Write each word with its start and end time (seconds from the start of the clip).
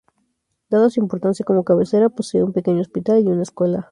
Dada 0.71 0.89
su 0.89 0.99
importancia 0.99 1.45
como 1.45 1.63
cabecera, 1.63 2.09
posee 2.09 2.41
un 2.43 2.53
pequeño 2.53 2.81
hospital 2.81 3.23
y 3.23 3.27
una 3.29 3.43
escuela. 3.43 3.89